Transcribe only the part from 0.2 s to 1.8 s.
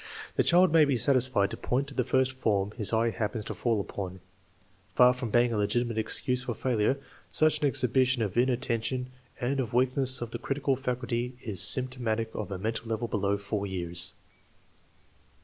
The child may be satisfied to